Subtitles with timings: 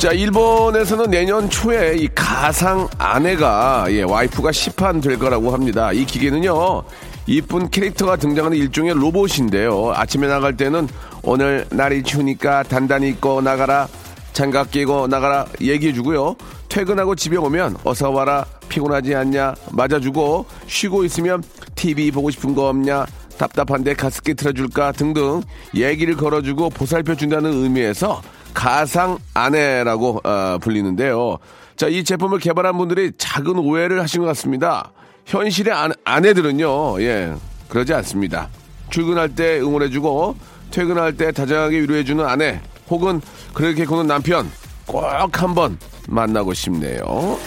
[0.00, 5.92] 자, 일본에서는 내년 초에 이 가상 아내가 예, 와이프가 시판될 거라고 합니다.
[5.92, 6.84] 이 기계는요.
[7.26, 9.92] 이쁜 캐릭터가 등장하는 일종의 로봇인데요.
[9.94, 10.88] 아침에 나갈 때는
[11.22, 13.88] 오늘 날이 추우니까 단단히 입고 나가라.
[14.32, 16.34] 장갑 끼고 나가라 얘기해 주고요.
[16.70, 21.42] 퇴근하고 집에 오면 어서 와라 피곤하지 않냐 맞아 주고 쉬고 있으면
[21.74, 23.04] TV 보고 싶은 거 없냐
[23.36, 25.42] 답답한데 가습기 틀어줄까 등등
[25.74, 28.22] 얘기를 걸어주고 보살펴 준다는 의미에서
[28.54, 31.38] 가상 아내라고 어, 불리는데요.
[31.76, 34.92] 자, 이 제품을 개발한 분들이 작은 오해를 하신 것 같습니다.
[35.26, 37.34] 현실의 아, 아내들은요, 예,
[37.68, 38.48] 그러지 않습니다.
[38.90, 40.36] 출근할 때 응원해주고
[40.70, 43.20] 퇴근할 때 다정하게 위로해주는 아내 혹은
[43.54, 44.50] 그렇게 구는 남편
[44.86, 45.04] 꼭
[45.40, 45.78] 한번
[46.08, 47.38] 만나고 싶네요.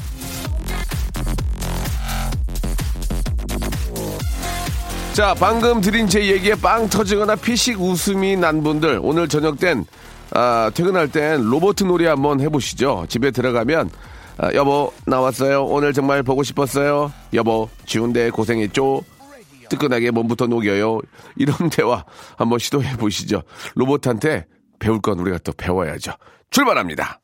[5.14, 9.86] 자, 방금 드린 제 얘기에 빵 터지거나 피식 웃음이 난 분들 오늘 저녁 땐
[10.36, 13.06] 아, 퇴근할 땐 로봇 놀이 한번 해보시죠.
[13.08, 13.90] 집에 들어가면
[14.38, 15.66] 아, 여보 나왔어요.
[15.66, 17.12] 오늘 정말 보고 싶었어요.
[17.34, 19.04] 여보 추운데 고생했죠.
[19.70, 21.00] 뜨끈하게 몸부터 녹여요.
[21.36, 22.04] 이런 대화
[22.38, 23.44] 한번 시도해 보시죠.
[23.76, 24.46] 로봇한테
[24.80, 26.14] 배울 건 우리가 또 배워야죠.
[26.50, 27.20] 출발합니다.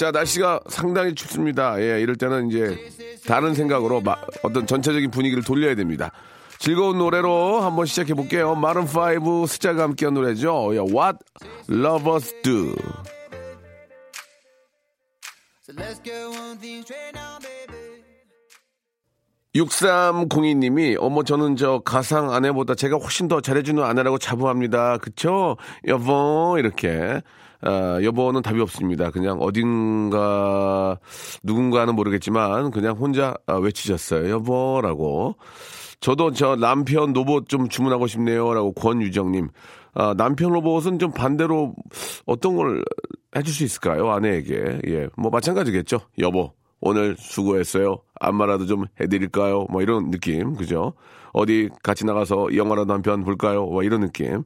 [0.00, 1.78] 자, 날씨가 상당히 춥습니다.
[1.78, 2.74] 예, 이럴 때는 이제
[3.26, 6.10] 다른 생각으로 마, 어떤 전체적인 분위기를 돌려야 됩니다.
[6.58, 8.54] 즐거운 노래로 한번 시작해 볼게요.
[8.54, 10.70] 마룬5 스자가 함께한 노래죠.
[10.72, 11.18] 예, What
[11.68, 12.74] Lovers Do.
[19.54, 24.96] 6302님이 어머 저는 저 가상 아내보다 제가 훨씬 더 잘해주는 아내라고 자부합니다.
[24.96, 25.58] 그쵸?
[25.88, 27.20] 여보 이렇게
[27.62, 29.10] 아, 여보는 답이 없습니다.
[29.10, 30.98] 그냥 어딘가
[31.42, 34.30] 누군가는 모르겠지만 그냥 혼자 아, 외치셨어요.
[34.30, 35.36] 여보라고.
[36.00, 39.48] 저도 저 남편 로봇 좀 주문하고 싶네요라고 권유정님.
[39.92, 41.74] 아, 남편 로봇은 좀 반대로
[42.26, 42.82] 어떤 걸
[43.36, 44.10] 해줄 수 있을까요?
[44.10, 44.80] 아내에게.
[44.88, 45.08] 예.
[45.16, 46.00] 뭐 마찬가지겠죠.
[46.18, 47.98] 여보, 오늘 수고했어요.
[48.20, 49.66] 안마라도 좀 해드릴까요?
[49.70, 50.54] 뭐 이런 느낌.
[50.56, 50.94] 그죠?
[51.32, 53.64] 어디 같이 나가서 영화라도 한 편 볼까요?
[53.66, 54.42] 뭐 이런 느낌.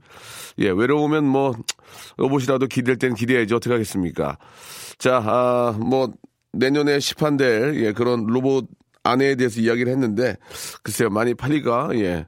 [0.59, 1.53] 예, 외로우면 뭐,
[2.19, 3.55] 로봇이라도 기댈 땐 기대야지.
[3.55, 4.37] 어떻게 하겠습니까?
[4.99, 6.13] 자, 아, 뭐,
[6.53, 8.67] 내년에 시판될, 예, 그런 로봇
[9.03, 10.37] 아내에 대해서 이야기를 했는데,
[10.83, 12.27] 글쎄요, 많이 팔리가, 예.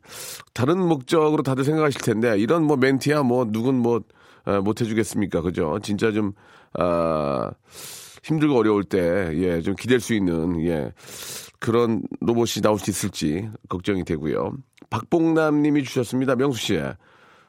[0.54, 4.00] 다른 목적으로 다들 생각하실 텐데, 이런 뭐 멘트야 뭐, 누군 뭐,
[4.44, 5.42] 아, 못 해주겠습니까?
[5.42, 5.78] 그죠?
[5.82, 6.32] 진짜 좀,
[6.78, 7.50] 아,
[8.26, 10.92] 힘들고 어려울 때, 예, 좀 기댈 수 있는, 예,
[11.60, 14.52] 그런 로봇이 나올 수 있을지 걱정이 되고요.
[14.90, 16.34] 박봉남 님이 주셨습니다.
[16.34, 16.80] 명수 씨.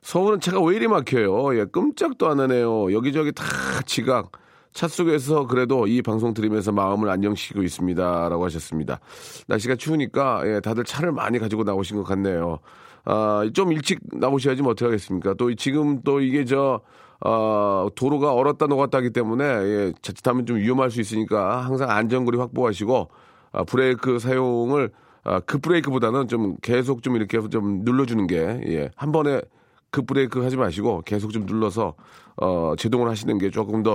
[0.04, 1.58] 서울은 차가 왜 이리 막혀요?
[1.58, 2.94] 예, 끔짝도 안 하네요.
[2.94, 3.44] 여기저기 다
[3.86, 4.32] 지각.
[4.72, 8.30] 차 속에서 그래도 이 방송 들으면서 마음을 안정시키고 있습니다.
[8.30, 9.00] 라고 하셨습니다.
[9.48, 12.60] 날씨가 추우니까, 예, 다들 차를 많이 가지고 나오신 것 같네요.
[13.04, 15.34] 아, 좀 일찍 나오셔야지 뭐 어떻게 하겠습니까?
[15.34, 16.82] 또 지금 또 이게 저,
[17.26, 23.10] 어, 도로가 얼었다 녹았다 하기 때문에, 예, 자칫하면 좀 위험할 수 있으니까 항상 안전거리 확보하시고,
[23.52, 24.92] 아, 브레이크 사용을,
[25.24, 29.42] 아, 급 브레이크보다는 좀 계속 좀 이렇게 좀 눌러주는 게, 예, 한 번에
[29.90, 31.96] 급 브레이크 하지 마시고 계속 좀 눌러서
[32.38, 33.94] 어 제동을 하시는 게 조금 더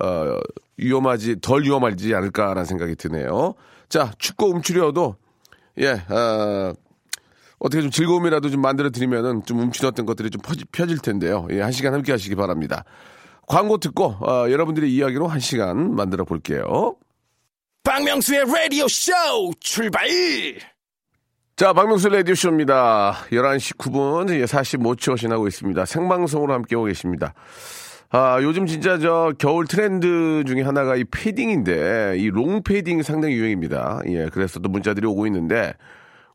[0.00, 0.38] 어,
[0.76, 3.54] 위험하지 덜 위험하지 않을까라는 생각이 드네요.
[3.88, 5.16] 자 춥고 움츠려도
[5.78, 6.72] 예 어,
[7.60, 11.46] 어떻게 좀 즐거움이라도 좀 만들어 드리면은 좀 움츠렸던 것들이 좀 퍼지, 펴질 텐데요.
[11.50, 12.84] 예, 한 시간 함께 하시기 바랍니다.
[13.46, 16.96] 광고 듣고 어, 여러분들의 이야기로 한 시간 만들어 볼게요.
[17.84, 19.12] 박명수의 라디오 쇼
[19.60, 20.08] 출발!
[21.56, 23.14] 자, 박명수 라디오 쇼입니다.
[23.30, 25.84] 11시 9분, 45초 지나고 있습니다.
[25.84, 27.34] 생방송으로 함께 오고 계십니다.
[28.08, 34.00] 아, 요즘 진짜 저 겨울 트렌드 중에 하나가 이 패딩인데, 이 롱 패딩 상당히 유행입니다.
[34.08, 35.74] 예, 그래서 또 문자들이 오고 있는데,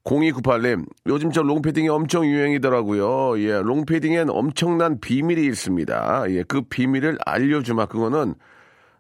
[0.06, 3.40] 0298님, 요즘 저 롱패딩이 엄청 유행이더라고요.
[3.42, 6.26] 예, 롱패딩엔 엄청난 비밀이 있습니다.
[6.30, 7.88] 예, 그 비밀을 알려주마.
[7.88, 8.36] 그거는,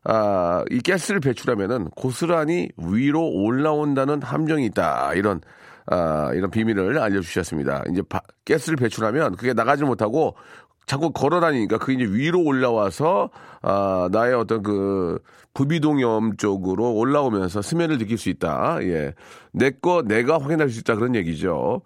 [0.03, 5.13] 아, 이 가스를 배출하면은 고스란히 위로 올라온다는 함정이 있다.
[5.13, 5.41] 이런,
[5.85, 7.83] 아, 이런 비밀을 알려주셨습니다.
[7.91, 10.35] 이제 바, 가스를 배출하면 그게 나가지 못하고
[10.85, 13.29] 자꾸 걸어 다니니까 그게 이제 위로 올라와서
[13.61, 15.19] 아, 나의 어떤 그
[15.53, 18.79] 부비동염 쪽으로 올라오면서 스멜을 느낄 수 있다.
[18.83, 19.13] 예.
[19.51, 21.81] 내 거 내가 확인할 수 있다 그런 얘기죠.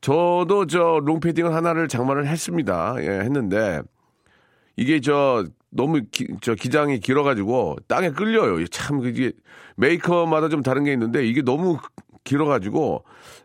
[0.00, 2.96] 저도 저 롱패딩을 하나를 장만을 했습니다.
[3.00, 3.80] 예, 했는데
[4.76, 8.64] 이게 저 너무 기, 저 기장이 길어가지고 땅에 끌려요.
[8.66, 9.32] 참 그게
[9.76, 11.78] 메이커마다 좀 다른 게 있는데 이게 너무
[12.26, 13.04] 길어가지고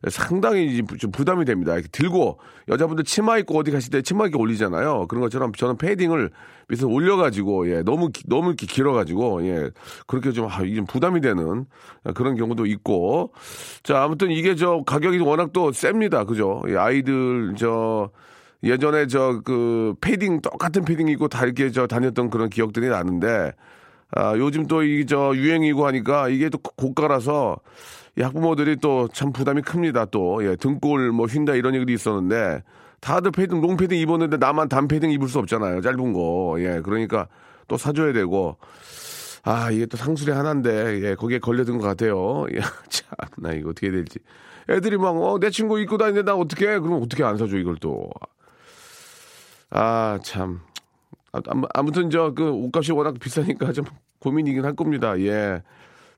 [0.10, 1.74] 상당히 좀 부담이 됩니다.
[1.74, 5.08] 이렇게 들고 여자분들 치마 입고 어디 가실 때 치마 입고 올리잖아요.
[5.08, 6.32] 그런 것처럼 저는 패딩을
[6.68, 9.70] 밑에서 올려가지고 예 너무 너무 이렇게 길어가지고 예
[10.08, 11.66] 그렇게 좀, 아, 좀 부담이 되는
[12.16, 13.32] 그런 경우도 있고
[13.84, 16.24] 자 아무튼 이게 저 가격이 워낙 또 셉니다.
[16.26, 16.62] 그죠?
[16.68, 18.10] 예, 아이들 저
[18.64, 23.54] 예전에 저 그 패딩 똑같은 패딩 입고 다 이렇게 저 다녔던 그런 기억들이 나는데
[24.14, 27.58] 아 요즘 또 이 저 유행이고 하니까 이게 또 고가라서
[28.18, 30.06] 학부모들이 또 참 부담이 큽니다.
[30.06, 32.64] 또 예, 등골 뭐 휜다 이런 얘기도 있었는데
[33.00, 35.82] 다들 패딩 롱패딩 입었는데 나만 단패딩 입을 수 없잖아요.
[35.82, 36.56] 짧은 거.
[36.60, 37.28] 예, 그러니까
[37.68, 38.58] 또 사줘야 되고
[39.44, 42.46] 아 이게 또 상술이 하나인데 예, 거기에 걸려든 것 같아요.
[42.54, 42.60] 예,
[42.90, 44.20] 참나 이거 어떻게 될지.
[44.70, 46.80] 애들이 막 어 내 친구 입고 다니는데 나 어떻게 해?
[46.80, 48.10] 그럼 어떻게 안 사줘 이걸 또.
[49.70, 50.60] 아 참.
[51.74, 53.86] 아무튼 저 그 옷값이 워낙 비싸니까 좀
[54.20, 55.18] 고민이긴 할 겁니다.
[55.22, 55.64] 예.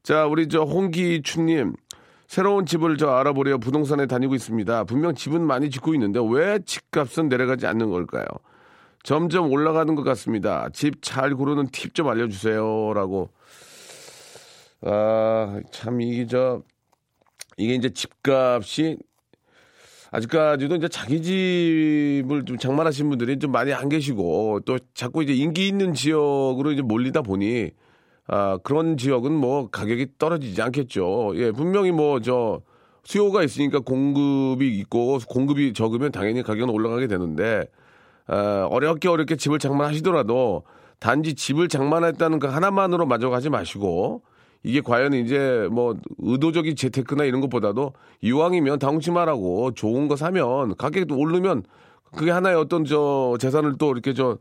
[0.02, 1.74] 자, 우리 저 홍기춘님.
[2.34, 4.86] 새로운 집을 저 알아보려 부동산에 다니고 있습니다.
[4.86, 8.26] 분명 집은 많이 짓고 있는데 왜 집값은 내려가지 않는 걸까요?
[9.04, 10.68] 점점 올라가는 것 같습니다.
[10.74, 12.94] 집 잘 고르는 팁 좀 알려주세요.
[12.96, 13.30] 라고.
[14.82, 16.64] 아, 참, 이게 저,
[17.58, 18.98] 이게 이제 집값이
[20.10, 25.68] 아직까지도 이제 자기 집을 좀 장만하신 분들이 좀 많이 안 계시고 또 자꾸 이제 인기
[25.68, 27.74] 있는 지역으로 이제 몰리다 보니
[28.28, 31.34] 아, 그런 지역은 뭐 가격이 떨어지지 않겠죠.
[31.36, 32.62] 예, 분명히 뭐 저
[33.04, 37.66] 수요가 있으니까 공급이 있고 공급이 적으면 당연히 가격은 올라가게 되는데
[38.28, 40.64] 아, 어렵게 어렵게 집을 장만하시더라도
[41.00, 44.22] 단지 집을 장만했다는 그 하나만으로 만족하지 마시고
[44.64, 47.92] 이게 과연 이제 뭐 의도적인 재테크나 이런 것보다도
[48.22, 51.64] 이왕이면 당치마라고 좋은 거 사면 가격이 오르면
[52.16, 54.38] 그게 하나의 어떤 저 재산을 또 이렇게 저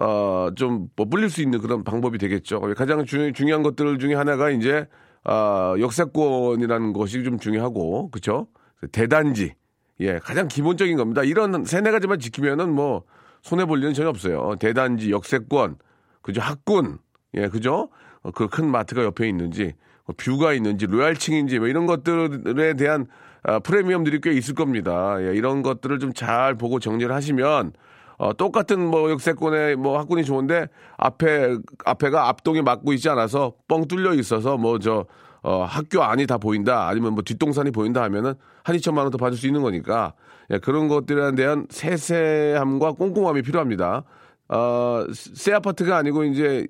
[0.00, 2.60] 어, 좀 뭐 불릴 수 있는 그런 방법이 되겠죠.
[2.74, 4.86] 가장 중, 중요한 것들 중에 하나가 이제
[5.24, 8.46] 아, 역세권이라는 것이 좀 중요하고 그렇죠?
[8.92, 9.54] 대단지
[10.00, 11.22] 예 가장 기본적인 겁니다.
[11.22, 13.04] 이런 세네 가지만 지키면은 뭐
[13.42, 14.54] 손해 볼 일은 전혀 없어요.
[14.58, 15.76] 대단지, 역세권,
[16.22, 16.40] 그죠?
[16.40, 16.98] 학군,
[17.34, 17.90] 예 그죠?
[18.22, 19.74] 어, 그큰 마트가 옆에 있는지
[20.06, 23.06] 뭐 뷰가 있는지 로얄층인지 뭐 이런 것들에 대한
[23.42, 25.16] 아, 프리미엄들이 꽤 있을 겁니다.
[25.20, 27.72] 예, 이런 것들을 좀 잘 보고 정리를 하시면
[28.20, 30.68] 어, 똑같은 뭐 역세권의 뭐 학군이 좋은데
[30.98, 31.56] 앞에
[31.86, 35.06] 앞에가 앞동에 막고 있지 않아서 뻥 뚫려 있어서 뭐저
[35.42, 39.38] 어, 학교 안이 다 보인다 아니면 뭐 뒷동산이 보인다 하면은 한 2천만 원 더 받을
[39.38, 40.12] 수 있는 거니까
[40.50, 44.04] 예, 그런 것들에 대한 세세함과 꼼꼼함이 필요합니다.
[44.48, 46.66] 어, 새 아파트가 아니고 이제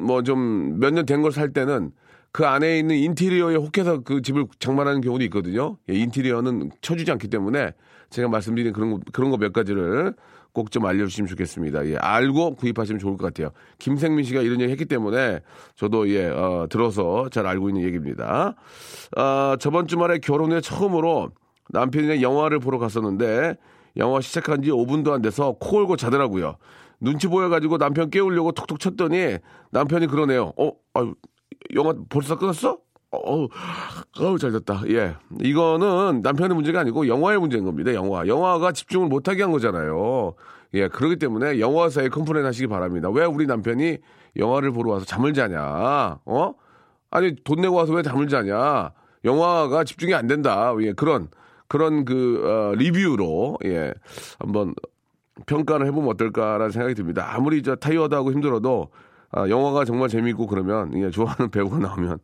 [0.00, 1.90] 뭐좀 몇 년 된 걸 살 때는
[2.32, 5.76] 그 안에 있는 인테리어에 혹해서 그 집을 장만하는 경우도 있거든요.
[5.90, 7.72] 예, 인테리어는 쳐주지 않기 때문에
[8.10, 10.14] 제가 말씀드린 그런 거, 그런 거 몇 가지를
[10.54, 11.86] 꼭 좀 알려주시면 좋겠습니다.
[11.88, 13.50] 예, 알고 구입하시면 좋을 것 같아요.
[13.78, 15.40] 김생민 씨가 이런 얘기 했기 때문에
[15.74, 18.54] 저도 예, 어, 들어서 잘 알고 있는 얘기입니다.
[19.16, 21.30] 어, 저번 주말에 결혼 후에 처음으로
[21.70, 23.56] 남편이랑 영화를 보러 갔었는데
[23.96, 26.56] 영화 시작한 지 5분도 안 돼서 코 골고 자더라고요.
[27.00, 29.38] 눈치 보여가지고 남편 깨우려고 톡톡 쳤더니
[29.72, 30.52] 남편이 그러네요.
[30.56, 31.14] 어, 아유,
[31.74, 32.78] 영화 벌써 끝났어?
[33.22, 33.48] 어우,
[34.18, 34.82] 어우, 잘 됐다.
[34.88, 35.14] 예.
[35.40, 37.94] 이거는 남편의 문제가 아니고 영화의 문제인 겁니다.
[37.94, 38.26] 영화.
[38.26, 40.34] 영화가 집중을 못하게 한 거잖아요.
[40.74, 40.88] 예.
[40.88, 43.10] 그렇기 때문에 영화사에 complain 하시기 바랍니다.
[43.10, 43.98] 왜 우리 남편이
[44.36, 46.18] 영화를 보러 와서 잠을 자냐?
[46.24, 46.54] 어?
[47.10, 48.92] 아니, 돈 내고 와서 왜 잠을 자냐?
[49.24, 50.72] 영화가 집중이 안 된다.
[50.80, 50.92] 예.
[50.92, 51.28] 그런,
[51.68, 53.94] 그런 그, 어, 리뷰로, 예.
[54.38, 54.74] 한번
[55.46, 57.32] 평가를 해보면 어떨까라는 생각이 듭니다.
[57.34, 58.90] 아무리 저 타이어드하고 힘들어도
[59.36, 62.18] 아, 영화가 정말 재미있고 그러면 예, 좋아하는 배우가 나오면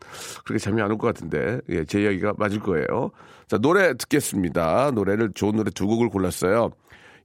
[0.44, 3.10] 그렇게 재미 안 올 것 같은데 예, 제 이야기가 맞을 거예요.
[3.48, 4.92] 자 노래 듣겠습니다.
[4.92, 6.70] 노래를 좋은 노래 두 곡을 골랐어요.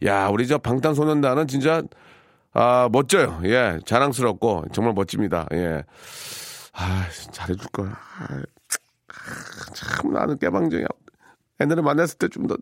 [0.06, 1.84] 야 우리 저 방탄소년단은 진짜
[2.54, 3.40] 아 멋져요.
[3.46, 5.46] 예 자랑스럽고 정말 멋집니다.
[5.54, 5.84] 예.
[6.74, 7.90] 아 잘해줄 거야.
[8.20, 8.42] 아,
[9.74, 10.88] 참 나는 깨방정이야.
[11.62, 12.58] 옛날에 만났을 때 좀 더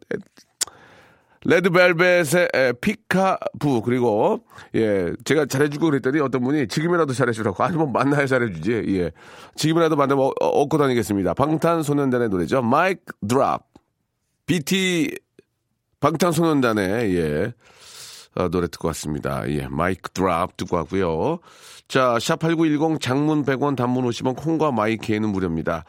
[1.46, 3.82] 레드벨벳의 피카부.
[3.84, 4.44] 그리고
[4.76, 7.64] 예 제가 잘해주고 그랬더니 어떤 분이 지금이라도 잘해주라고.
[7.64, 8.84] 아니 뭐 만나야 잘해주지.
[8.98, 9.12] 예.
[9.56, 11.34] 지금이라도 만나면 어, 얻고 다니겠습니다.
[11.34, 12.62] 방탄소년단의 노래죠.
[12.62, 13.68] 마이크 드랍.
[14.46, 15.18] BT
[16.00, 17.54] 방탄소년단의 예
[18.36, 21.40] 어, 노래 듣고 왔습니다 예 마이크 드랍 듣고 왔고요
[21.88, 25.84] 자, 샵8910 장문 100원 단문 50원 콩과 마이케이는 무료입니다.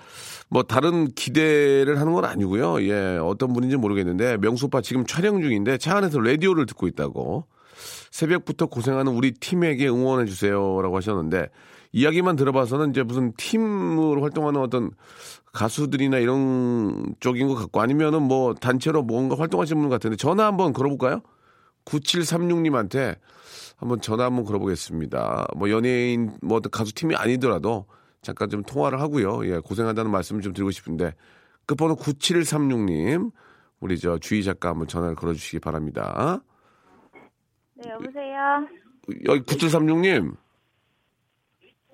[0.51, 2.83] 뭐 다른 기대를 하는 건 아니고요.
[2.83, 7.47] 예, 어떤 분인지 모르겠는데 오빠 지금 촬영 중인데 차 안에서 라디오를 듣고 있다고.
[8.11, 11.49] 새벽부터 고생하는 우리 팀에게 응원해 주세요라고 하셨는데
[11.93, 14.91] 이야기만 들어봐서는 이제 무슨 팀으로 활동하는 어떤
[15.53, 21.23] 가수들이나 이런 쪽인 것 같고 아니면은 뭐 단체로 뭔가 활동하시는 분 같은데 전화 한번 걸어볼까요?
[21.85, 23.17] 9736님한테
[23.77, 25.49] 한번 전화 한번 걸어보겠습니다.
[25.57, 27.87] 뭐 연예인 뭐 가수 팀이 아니더라도
[28.23, 29.47] 잠깐 좀 통화를 하고요.
[29.47, 31.15] 예, 고생한다는 말씀을 좀 드리고 싶은데
[31.67, 33.33] 끝번호 9736님
[33.81, 36.41] 우리 저 주희 작가 한번 전화를 걸어주시기 바랍니다.
[37.75, 38.67] 네, 여보세요.
[39.27, 40.37] 여기 9736님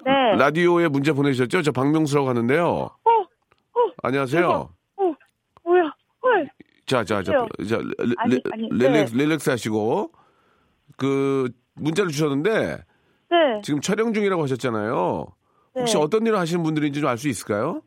[0.05, 0.37] 네.
[0.37, 1.63] 라디오에 문자 보내주셨죠?
[1.63, 2.67] 저 박명수라고 하는데요.
[2.67, 4.71] 어, 어, 안녕하세요.
[6.91, 7.33] 자, 자, 자?
[7.69, 9.23] 자, 레, 아니, 레, 아니, 릴렉스, 네.
[9.23, 10.11] 릴렉스 하시고
[10.97, 12.79] 그 문자를 주셨는데
[13.31, 13.37] 네.
[13.63, 15.27] 지금 촬영 중이라고 하셨잖아요.
[15.77, 16.03] 혹시 네.
[16.03, 17.83] 어떤 일을 하시는 분들인지 좀 알 수 있을까요?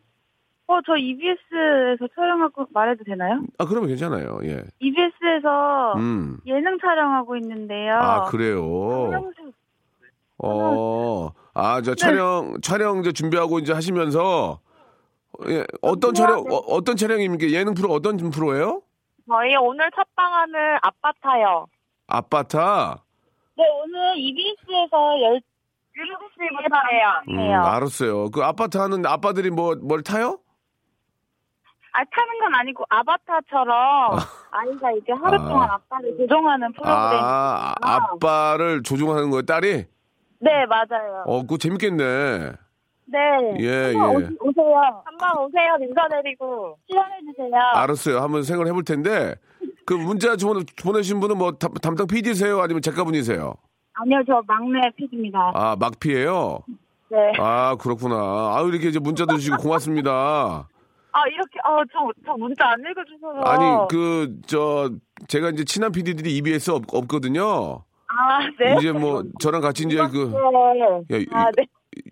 [0.67, 3.41] 어, 저 EBS에서 촬영하고 말해도 되나요?
[3.57, 4.39] 아, 그러면 괜찮아요.
[4.45, 4.63] 예.
[4.79, 6.37] EBS에서 음.
[6.45, 7.95] 예능 촬영하고 있는데요.
[7.95, 8.63] 아, 그래요.
[10.37, 11.31] 어.
[11.53, 11.81] 아, 네.
[11.83, 14.61] 저 촬영 촬영 이제 준비하고 이제 하시면서
[15.49, 16.21] 예, 어떤 네.
[16.21, 17.49] 촬영 어, 떤 촬영입니까?
[17.51, 18.81] 예능 프로 어떤 프로예요?
[19.27, 21.67] 저희 오늘 첫 방하는 아파타요.
[22.07, 23.03] 아빠타.
[23.55, 25.41] 네, 오늘 EBS에서 열
[25.95, 27.61] 7시부터 음, 해요.
[27.63, 28.29] 알았어요.
[28.31, 28.43] 그
[28.79, 30.39] 하는 아빠들이 뭐 뭘 타요?
[31.95, 34.17] 아, 타는 건 아니고 아바타처럼
[34.49, 35.47] 아 이가 이제 하루 아.
[35.47, 36.95] 동안 아빠를 조종하는 프로그램.
[36.95, 39.85] 아, 아빠를 조종하는 거예요, 딸이?
[40.39, 41.23] 네, 맞아요.
[41.27, 42.53] 어, 그거 재밌겠네.
[43.05, 43.19] 네.
[43.59, 44.25] 예, 한번 예.
[44.39, 45.03] 오, 오세요.
[45.05, 45.77] 한번 오세요.
[45.81, 47.61] 인사드리고 출연해주세요.
[47.75, 48.19] 알았어요.
[48.19, 49.35] 한번 생각을 해볼 텐데,
[49.85, 52.61] 그 문자 보- 보내신 분은 뭐 담- 담당 PD세요?
[52.61, 53.53] 아니면 작가분이세요?
[53.93, 55.51] 아니요, 저 막내 PD입니다.
[55.53, 56.59] 아, 막피예요
[57.09, 57.17] 네.
[57.37, 58.55] 아, 그렇구나.
[58.57, 60.11] 아유, 이렇게 이제 문자도 주시고 고맙습니다.
[61.15, 63.41] 아, 이렇게, 어, 저, 저 문자 안 읽어주셔서.
[63.47, 64.89] 아니, 그, 저,
[65.27, 67.83] 제가 이제 친한 PD들이 EBS 없, 없거든요.
[68.07, 68.75] 아, 네.
[68.79, 71.15] 이제 뭐, 저랑 같이 이제 그, 네.
[71.15, 71.65] 야, 이- 아, 네.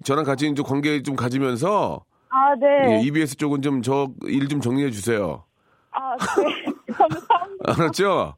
[0.03, 2.99] 저랑 같이 이제 관계 좀 가지면서, 아, 네.
[2.99, 5.43] 예, EBS 쪽은 좀 저 일 좀 정리해 주세요.
[5.91, 6.65] 아, 네.
[6.93, 7.63] 감사합니다.
[7.67, 8.35] 알았죠?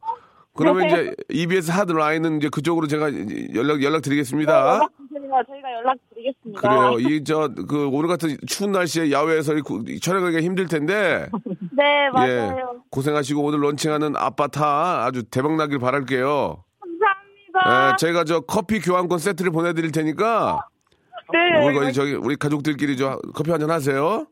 [0.55, 0.93] 그러면 네.
[0.93, 3.09] 이제 EBS 하드 라인은 이제 그쪽으로 제가
[3.55, 4.53] 연락 연락 드리겠습니다.
[4.75, 5.21] 연락 주세요.
[5.47, 6.61] 저희가 연락 드리겠습니다.
[6.61, 6.99] 그래요.
[6.99, 9.53] 이 저 그 오늘 같은 추운 날씨에 야외에서
[10.01, 11.27] 촬영하기가 힘들 텐데
[11.75, 12.31] 네, 맞아요.
[12.31, 16.63] 예 고생하시고 오늘 런칭하는 아빠타 아주 대박 나길 바랄게요.
[16.79, 17.91] 감사합니다.
[17.93, 20.67] 예, 제가 저 커피 교환권 세트를 보내드릴 테니까
[21.33, 21.67] 네.
[21.77, 24.25] 우리 저기 우리 가족들끼리 저 커피 한 잔 하세요.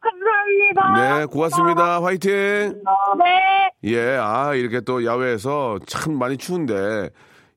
[0.00, 1.18] 감사합니다.
[1.20, 2.02] 네, 고맙습니다.
[2.02, 2.30] 화이팅.
[2.30, 3.70] 네.
[3.84, 7.10] 예, 아, 이렇게 또 야외에서 참 많이 추운데,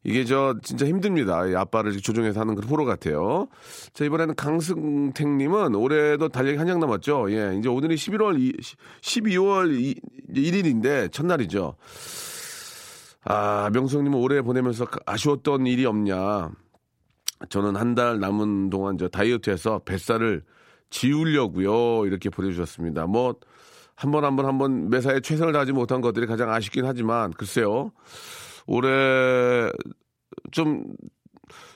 [0.03, 1.45] 이게 저 진짜 힘듭니다.
[1.47, 3.47] 이 아빠를 조종해서 하는 그런 프로 같아요.
[3.93, 7.31] 자, 이번에는 강승택님은 올해도 달력이 한 장 남았죠.
[7.31, 8.53] 예, 이제 오늘이 11월, 이,
[9.01, 9.95] 12월
[10.33, 11.75] 1일인데, 첫날이죠.
[13.25, 16.49] 아, 명수형님은 올해 보내면서 아쉬웠던 일이 없냐.
[17.49, 20.43] 저는 한 달 남은 동안 저 다이어트해서 뱃살을
[20.89, 22.05] 지우려고요.
[22.05, 23.05] 이렇게 보내주셨습니다.
[23.07, 23.35] 뭐,
[23.95, 27.91] 한 번 한 번 한 번 매사에 최선을 다하지 못한 것들이 가장 아쉽긴 하지만, 글쎄요.
[28.67, 29.69] 올해
[30.51, 30.83] 좀,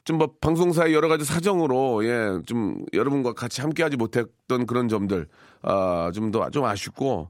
[0.03, 5.27] 좀 뭐 방송사의 여러 가지 사정으로, 예, 좀 여러분과 같이 함께 하지 못했던 그런 점들,
[5.61, 7.29] 아, 좀 더, 좀 아쉽고,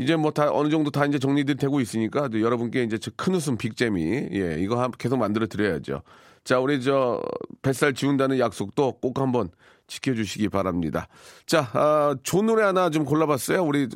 [0.00, 3.56] 이제 뭐 다 어느 정도 다 이제 정리들이 되고 있으니까 또 여러분께 이제 저큰 웃음
[3.58, 6.02] 빅재미 예 이거 한- 계속 만들어 드려야죠.
[6.44, 7.20] 자 우리 저
[7.62, 9.50] 뱃살 지운다는 약속도 꼭 한번
[9.86, 11.08] 지켜주시기 바랍니다.
[11.46, 13.62] 자 아, 좋은 노래 하나 좀 골라봤어요.
[13.62, 13.88] 우리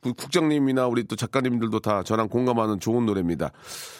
[0.00, 3.50] 국- 국장님이나 우리 또 작가님들도 다 저랑 공감하는 좋은 노래입니다.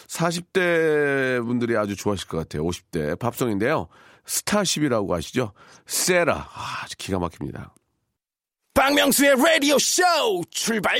[0.07, 2.63] 40대 분들이 아주 좋아하실 것 같아요.
[2.65, 3.87] 50대 팝송인데요.
[4.25, 5.51] 스타쉽이라고 아시죠?
[5.85, 7.73] 세라 아, 기가 막힙니다.
[8.73, 10.03] 박명수의 라디오 쇼
[10.51, 10.97] 출발!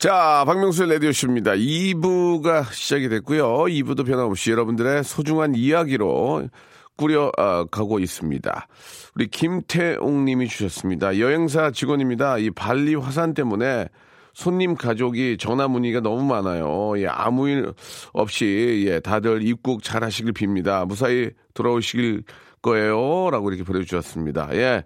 [0.00, 1.52] 자, 박명수의 라디오쇼입니다.
[1.56, 3.64] 2부가 시작이 됐고요.
[3.64, 6.48] 2부도 변함없이 여러분들의 소중한 이야기로
[6.96, 8.66] 꾸려 어, 가고 있습니다.
[9.14, 11.18] 우리 김태웅 님이 주셨습니다.
[11.18, 12.38] 여행사 직원입니다.
[12.38, 13.88] 이 발리 화산 때문에
[14.32, 16.98] 손님 가족이 전화 문의가 너무 많아요.
[16.98, 17.70] 예, 아무 일
[18.14, 20.86] 없이 예, 다들 입국 잘 하시길 빕니다.
[20.86, 22.22] 무사히 돌아오시길
[22.62, 23.28] 거예요.
[23.30, 24.48] 라고 이렇게 보내주셨습니다.
[24.54, 24.82] 예.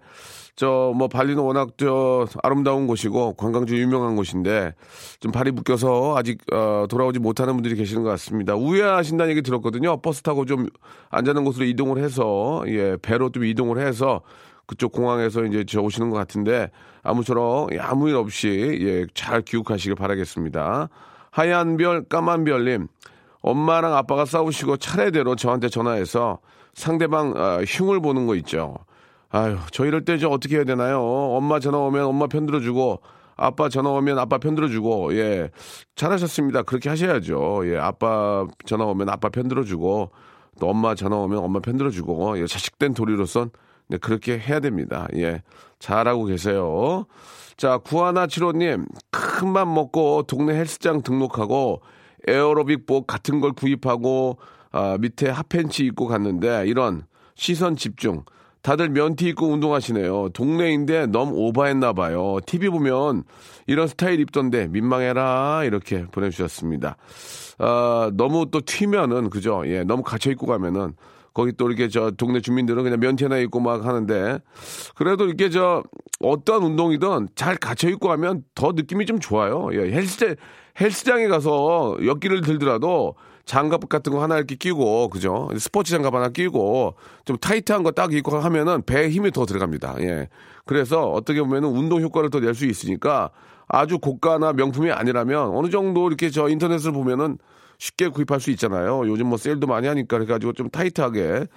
[0.55, 4.73] 저, 뭐, 발리는 워낙 저, 아름다운 곳이고, 관광지 유명한 곳인데,
[5.19, 8.55] 좀 발이 묶여서 아직, 어, 돌아오지 못하는 분들이 계시는 것 같습니다.
[8.55, 9.97] 우회하신다는 얘기 들었거든요.
[10.01, 10.67] 버스 타고 좀
[11.09, 14.21] 안전한 곳으로 이동을 해서, 예, 배로 좀 이동을 해서,
[14.65, 16.71] 그쪽 공항에서 이제 저 오시는 것 같은데,
[17.03, 20.89] 아무쪼록 예, 아무 일 없이, 예, 잘 귀국하시길 바라겠습니다.
[21.31, 22.87] 하얀 별, 까만 별님,
[23.41, 26.39] 엄마랑 아빠가 싸우시고 차례대로 저한테 전화해서
[26.73, 28.75] 상대방 어, 흉을 보는 거 있죠.
[29.29, 31.01] 아유, 저 이럴 때저 어떻게 해야 되나요?
[31.01, 33.01] 엄마 전화 오면 엄마 편 들어주고
[33.37, 35.51] 아빠 전화 오면 아빠 편 들어주고, 예.
[35.95, 36.63] 잘하셨습니다.
[36.63, 37.63] 그렇게 하셔야죠.
[37.65, 37.77] 예.
[37.77, 40.11] 아빠 전화 오면 아빠 편 들어주고,
[40.59, 42.47] 또 엄마 전화 오면 엄마 편 들어주고, 예.
[42.47, 43.49] 자식된 도리로선
[43.89, 45.07] 네, 그렇게 해야 됩니다.
[45.15, 45.43] 예.
[45.79, 47.05] 잘하고 계세요.
[47.57, 51.81] 자, 구하나칠호님, 큰 맘 먹고 동네 헬스장 등록하고
[52.27, 54.37] 에어로빅복 같은 걸 구입하고
[54.71, 57.05] 아, 밑에 핫팬츠 입고 갔는데 이런
[57.35, 58.23] 시선 집중.
[58.65, 60.29] 다들 면티 입고 운동하시네요.
[60.29, 62.39] 동네인데 너무 오버했나 봐요.
[62.47, 63.23] TV 보면
[63.67, 66.97] 이런 스타일 입던데 민망해라 이렇게 보내주셨습니다.
[67.59, 69.61] 아, 너무 또 튀면은 그죠?
[69.67, 70.93] 예, 너무 갇혀 입고 가면은
[71.35, 74.39] 거기 또 이렇게 저 동네 주민들은 그냥 면티나 입고 막 하는데
[74.95, 75.83] 그래도 이렇게 저
[76.19, 79.69] 어떤 운동이든 잘 갇혀 입고 하면 더 느낌이 좀 좋아요.
[79.73, 80.37] 예, 헬스장
[80.81, 83.13] 헬스장에 가서 역기를 들더라도
[83.45, 85.49] 장갑 같은 거 하나 이렇게 끼고 그죠?
[85.57, 89.95] 스포츠 장갑 하나 끼고 좀 타이트한 거 딱 입고 하면은 배에 힘이 더 들어갑니다.
[90.01, 90.29] 예.
[90.65, 93.29] 그래서 어떻게 보면은 운동 효과를 더 낼 수 있으니까
[93.67, 97.37] 아주 고가나 명품이 아니라면 어느 정도 이렇게 저 인터넷을 보면은
[97.77, 99.07] 쉽게 구입할 수 있잖아요.
[99.07, 101.47] 요즘 뭐 세일도 많이 하니까 그래가지고 좀 타이트하게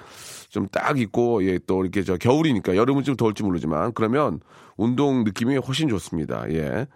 [0.50, 4.40] 좀 딱 입고 예 또 이렇게 저 겨울이니까 여름은 좀 더울지 모르지만 그러면
[4.76, 6.45] 운동 느낌이 훨씬 좋습니다.
[6.50, 6.87] 예.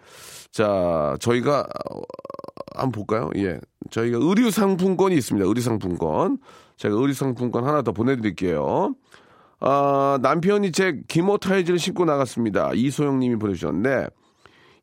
[0.51, 2.01] 자 저희가 어,
[2.75, 3.29] 한번 볼까요?
[3.35, 3.59] 예.
[3.91, 5.47] 저희가 의류 상품권이 있습니다.
[5.47, 6.37] 의류 상품권.
[6.77, 8.95] 제가 의류 상품권 하나 더 보내드릴게요.
[9.59, 12.71] 아, 남편이 제 기모 타이즈를 신고 나갔습니다.
[12.73, 14.07] 이소영 님이 보내주셨는데,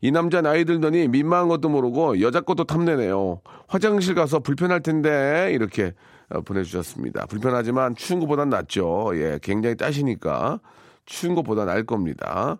[0.00, 3.42] 이 남자 나이 들더니 민망한 것도 모르고 여자 것도 탐내네요.
[3.68, 5.92] 화장실 가서 불편할 텐데, 이렇게
[6.30, 7.26] 어, 보내주셨습니다.
[7.26, 9.10] 불편하지만 추운 것보단 낫죠.
[9.14, 10.60] 예, 굉장히 따시니까
[11.04, 12.58] 추운 것보다 나을 겁니다.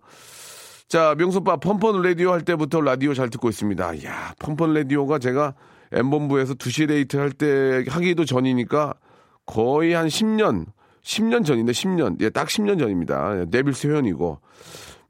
[0.90, 4.04] 자, 명수 오빠 펀펀 라디오 할 때부터 라디오 잘 듣고 있습니다.
[4.04, 5.54] 야, 펀펀 라디오가 제가
[5.92, 8.94] M본부에서 2시 데이트 할 때 하기도 전이니까
[9.46, 10.66] 거의 한 10년,
[11.04, 13.44] 10년 전인데 10년, 예, 딱 10년 전입니다.
[13.52, 14.40] 데빌스 회원이고.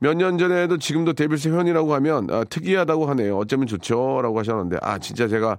[0.00, 3.38] 몇 년 전에도 지금도 데빌스 회원이라고 하면 아, 특이하다고 하네요.
[3.38, 4.20] 어쩌면 좋죠?
[4.22, 5.56] 라고 하셨는데, 아, 진짜 제가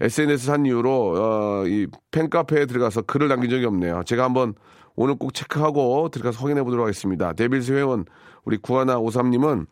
[0.00, 4.02] SNS 한 이후로, 어, 이 팬카페에 들어가서 글을 남긴 적이 없네요.
[4.06, 4.54] 제가 한번
[4.94, 7.32] 오늘 꼭 체크하고 들어가서 확인해 보도록 하겠습니다.
[7.32, 8.04] 데빌스 회원,
[8.44, 9.66] 우리 구하나 오삼님은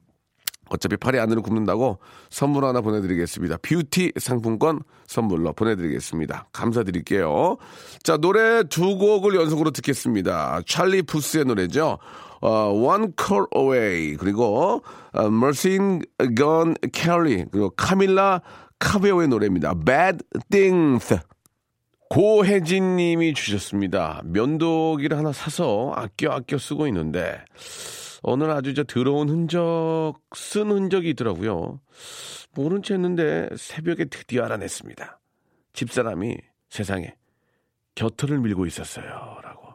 [0.70, 1.98] 어차피 팔이 안으로 굽는다고
[2.30, 3.58] 선물 하나 보내드리겠습니다.
[3.62, 6.46] 뷰티 상품권 선물로 보내드리겠습니다.
[6.52, 7.58] 감사드릴게요.
[8.02, 10.62] 자, 노래 두 곡을 연속으로 듣겠습니다.
[10.66, 11.98] 찰리 푸스의 노래죠.
[12.40, 14.82] 어, One Call Away, 그리고
[15.12, 15.78] 어, Machine
[16.36, 18.40] Gun Kelly, 그리고 카밀라
[18.78, 19.74] 카베요의 노래입니다.
[19.84, 21.18] Bad Things.
[22.08, 24.22] 고혜진 님이 주셨습니다.
[24.24, 27.44] 면도기를 하나 사서 아껴 아껴 쓰고 있는데,
[28.22, 31.80] 오늘 아주 저 더러운 흔적, 쓴 흔적이 있더라고요.
[32.54, 35.20] 모른 채 했는데 새벽에 드디어 알아냈습니다.
[35.72, 36.36] 집사람이
[36.68, 37.14] 세상에
[37.94, 39.04] 겨털을 밀고 있었어요.
[39.42, 39.68] 라고.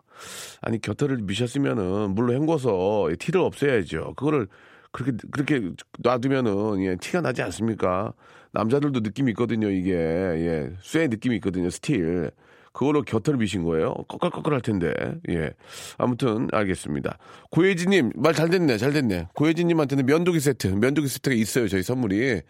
[0.61, 4.13] 아니, 겨털을 미셨으면은 물로 헹궈서 티를 없애야죠.
[4.15, 4.47] 그거를
[4.91, 8.13] 그렇게, 그렇게 놔두면은, 예, 티가 나지 않습니까?
[8.51, 9.91] 남자들도 느낌이 있거든요, 이게.
[9.93, 12.31] 예, 쇠 느낌이 있거든요, 스틸.
[12.77, 13.95] 그걸로 곁털을 미신 거예요?
[14.07, 14.93] 꺼끌꺼끌 할 텐데.
[15.29, 15.49] 예.
[15.97, 17.17] 아무튼, 알겠습니다.
[17.49, 19.29] 고혜진 님, 말 잘 됐네, 잘 됐네.
[19.33, 22.43] 고혜진 님한테는 면도기 세트, 면도기 세트가 있어요, 저희 선물이.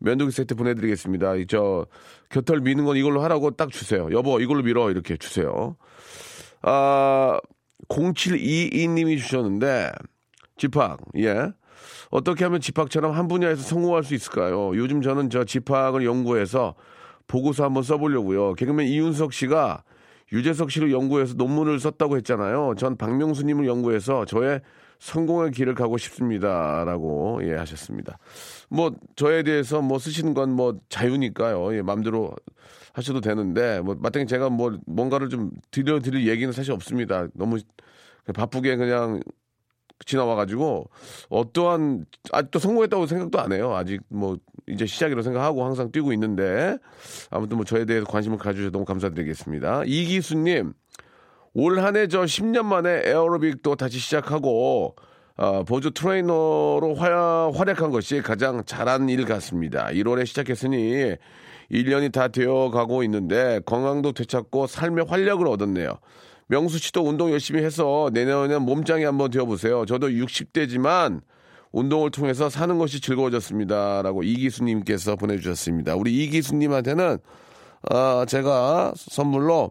[0.00, 1.36] 면도기 세트 보내드리겠습니다.
[1.36, 1.86] 이 저,
[2.28, 4.10] 곁털 미는 건 이걸로 하라고 딱 주세요.
[4.12, 4.90] 여보, 이걸로 밀어.
[4.90, 5.76] 이렇게 주세요.
[6.60, 7.40] 아,
[7.88, 9.92] 0722님이 주셨는데,
[10.58, 11.52] 집합, 예.
[12.10, 14.76] 어떻게 하면 집합처럼 한 분야에서 성공할 수 있을까요?
[14.76, 16.74] 요즘 저는 저 집합을 연구해서
[17.30, 18.54] 보고서 한번 써보려고요.
[18.54, 19.84] 개그맨 이윤석 씨가
[20.32, 22.74] 유재석 씨를 연구해서 논문을 썼다고 했잖아요.
[22.76, 24.60] 전 박명수님을 연구해서 저의
[24.98, 28.18] 성공의 길을 가고 싶습니다라고 예 하셨습니다.
[28.68, 31.76] 뭐 저에 대해서 뭐 쓰시는 건 뭐 자유니까요.
[31.76, 32.34] 예 마음대로
[32.92, 37.28] 하셔도 되는데 뭐 마땅히 제가 뭐 뭔가를 좀 드려 드릴 얘기는 사실 없습니다.
[37.34, 37.58] 너무
[38.34, 39.20] 바쁘게 그냥
[40.06, 40.90] 지나와가지고
[41.28, 43.74] 어떠한 아직도 성공했다고 생각도 안 해요.
[43.74, 44.36] 아직 뭐
[44.68, 46.76] 이제 시작이라고 생각하고 항상 뛰고 있는데
[47.30, 49.82] 아무튼 뭐 저에 대해서 관심을 가져주셔서 너무 감사드리겠습니다.
[49.86, 50.72] 이기수님
[51.54, 54.94] 올 한 해 저 10년 만에 에어로빅도 다시 시작하고
[55.36, 59.86] 어, 보조 트레이너로 화, 활약한 것이 가장 잘한 일 같습니다.
[59.86, 61.16] 1월에 시작했으니
[61.72, 65.94] 1년이 다 되어 가고 있는데 건강도 되찾고 삶의 활력을 얻었네요.
[66.50, 69.86] 명수 씨도 운동 열심히 해서 내년에 몸짱이 한번 되어보세요.
[69.86, 71.20] 저도 60대지만
[71.70, 74.02] 운동을 통해서 사는 것이 즐거워졌습니다.
[74.02, 75.94] 라고 이기수님께서 보내주셨습니다.
[75.94, 77.18] 우리 이기수님한테는,
[77.92, 79.70] 어, 제가 선물로,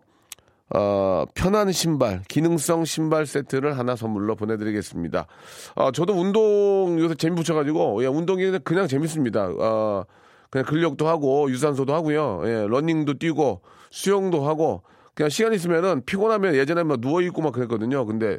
[0.74, 5.28] 어, 편한 신발, 기능성 신발 세트를 하나 선물로 보내드리겠습니다.
[5.76, 9.50] 어, 저도 운동 요새 재미 붙여가지고, 예, 운동이 그냥 재밌습니다.
[9.60, 10.06] 어,
[10.50, 12.44] 그냥 근력도 하고, 유산소도 하고요.
[12.46, 14.84] 예, 러닝도 뛰고, 수영도 하고,
[15.20, 18.06] 그냥 시간 있으면은 피곤하면 예전에 막 누워 있고 막 그랬거든요.
[18.06, 18.38] 근데,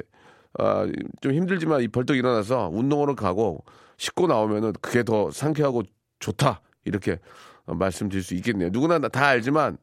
[0.57, 0.87] 아,
[1.21, 3.63] 좀 힘들지만 이 벌떡 일어나서 운동으로 가고
[3.97, 5.83] 씻고 나오면은 그게 더 상쾌하고
[6.17, 6.59] 좋다.
[6.85, 7.19] 이렇게
[7.67, 8.69] 어, 말씀드릴 수 있겠네요.
[8.71, 9.77] 누구나 다 알지만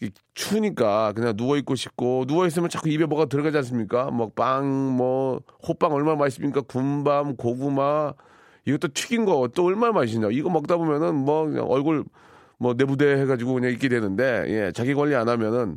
[0.00, 4.10] 이 추우니까 그냥 누워 있고 싶고 누워 있으면 자꾸 입에 뭐가 들어가지 않습니까?
[4.10, 6.62] 뭐 빵, 뭐 호빵 얼마나 맛있습니까?
[6.62, 8.14] 군밤, 고구마
[8.64, 10.28] 이것도 튀긴 거 또 얼마나 맛있냐?
[10.32, 12.04] 이거 먹다 보면은 뭐 그냥 얼굴
[12.56, 15.76] 뭐 내부대 해가지고 그냥 있게 되는데 예 자기 관리 안 하면은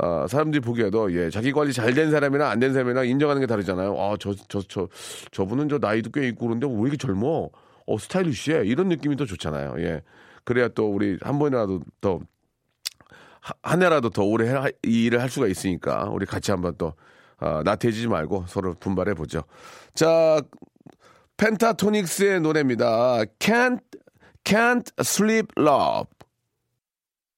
[0.00, 3.92] 어, 사람들이 보기에도 예 자기 관리 잘 된 사람이나 안 된 사람이나 인정하는 게 다르잖아요.
[4.00, 4.88] 아 저 저 저
[5.30, 7.50] 저, 분은 저 나이도 꽤 있고 그런데 왜 이렇게 젊어?
[7.86, 9.74] 어 스타일리시해 이런 느낌이 더 좋잖아요.
[9.80, 10.02] 예
[10.44, 12.20] 그래야 또 우리 한 번이라도 더
[13.62, 16.94] 한 해라도 더 오래 해, 이 일을 할 수가 있으니까 우리 같이 한번 또
[17.40, 19.42] 어, 나태해지지 말고 서로 분발해 보죠.
[19.94, 20.40] 자,
[21.36, 23.24] 펜타토닉스의 노래입니다.
[23.40, 23.80] Can't
[24.44, 26.06] Can't Sleep Love.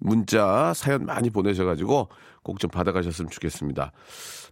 [0.00, 2.08] 문자 사연 많이 보내셔가지고
[2.42, 3.92] 꼭 좀 받아가셨으면 좋겠습니다.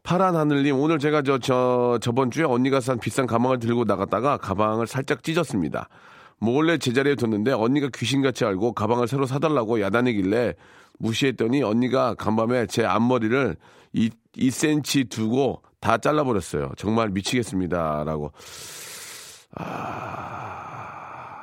[0.03, 4.87] 파란 하늘님 오늘 제가 저, 저 저번 주에 언니가 산 비싼 가방을 들고 나갔다가 가방을
[4.87, 5.89] 살짝 찢었습니다.
[6.39, 10.55] 몰래 제자리에 뒀는데 언니가 귀신같이 알고 가방을 새로 사달라고 야단이길래
[10.99, 13.57] 무시했더니 언니가 간밤에 제 앞머리를
[13.93, 16.73] 2, 2cm 두고 다 잘라버렸어요.
[16.77, 18.05] 정말 미치겠습니다.
[18.05, 18.33] 라고.
[19.57, 20.70] 아,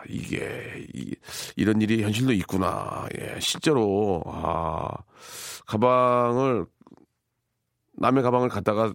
[0.09, 1.15] 이게 이,
[1.55, 3.07] 이런 일이 현실도 있구나.
[3.19, 4.89] 예, 실제로 아
[5.65, 6.65] 가방을
[7.93, 8.93] 남의 가방을 갖다가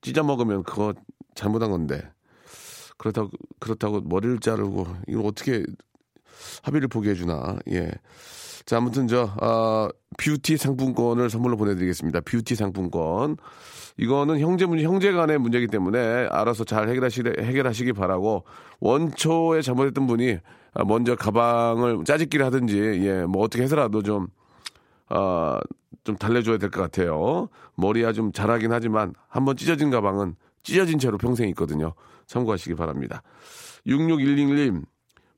[0.00, 0.94] 찢어 먹으면 그거
[1.34, 2.02] 잘못한 건데
[2.98, 5.64] 그렇다고 그렇다고 머리를 자르고 이걸 어떻게
[6.62, 7.92] 합의를 보게 해주나 예.
[8.66, 12.20] 자 아무튼 저 아, 뷰티 상품권을 선물로 보내드리겠습니다.
[12.20, 13.36] 뷰티 상품권
[13.98, 15.98] 이거는 형제 문제, 형제 간의 문제이기 때문에
[16.30, 18.44] 알아서 잘 해결하시, 해결하시기 바라고
[18.80, 20.38] 원초에 잘못했던 분이
[20.86, 24.28] 먼저 가방을 짜집기를 하든지, 예, 뭐 어떻게 해서라도 좀,
[25.10, 25.60] 아,
[26.04, 27.48] 좀 달래줘야 될 것 같아요.
[27.76, 31.92] 머리야 좀 잘하긴 하지만 한번 찢어진 가방은 찢어진 채로 평생 있거든요.
[32.26, 33.22] 참고하시기 바랍니다.
[33.86, 34.84] 6611님,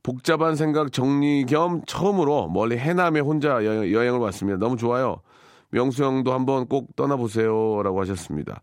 [0.04, 4.58] 복잡한 생각 정리 겸 처음으로 멀리 해남에 혼자 여, 여행을 왔습니다.
[4.58, 5.22] 너무 좋아요.
[5.70, 7.82] 명수 형도 한번 꼭 떠나보세요.
[7.82, 8.60] 라고 하셨습니다.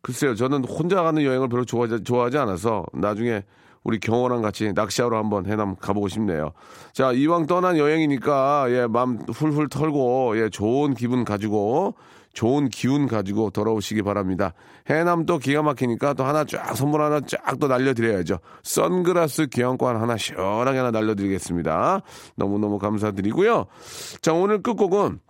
[0.00, 3.42] 글쎄요, 저는 혼자 가는 여행을 별로 좋아하지, 좋아하지 않아서 나중에
[3.82, 6.52] 우리 경호랑 같이 낚시하러 한번 해남 가보고 싶네요.
[6.92, 11.94] 자, 이왕 떠난 여행이니까, 예, 마음 훌훌 털고, 예, 좋은 기분 가지고,
[12.36, 14.52] 좋은 기운 가지고 돌아오시기 바랍니다.
[14.90, 18.40] 해남도 기가 막히니까 또 하나 쫙, 선물 하나 쫙 또 날려드려야죠.
[18.62, 22.02] 선글라스 기왕권 하나 시원하게 하나 날려드리겠습니다.
[22.36, 23.64] 너무너무 감사드리고요.
[24.20, 25.20] 자, 오늘 끝곡은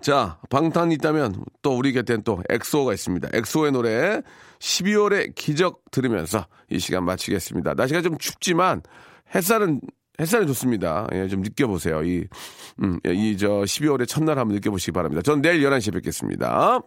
[0.00, 3.28] 자, 방탄이 있다면 또 우리 곁엔 또 엑소가 있습니다.
[3.34, 4.22] 엑소의 노래
[4.58, 7.74] 12월의 기적 들으면서 이 시간 마치겠습니다.
[7.74, 8.80] 날씨가 좀 춥지만
[9.34, 9.82] 햇살은
[10.20, 11.06] 햇살이 좋습니다.
[11.12, 12.02] 예, 좀 느껴보세요.
[12.04, 12.26] 이,
[12.82, 15.22] 음, 이, 저, 12월의 첫날 한번 느껴보시기 바랍니다.
[15.22, 16.80] 전 내일 11시에 뵙겠습니다.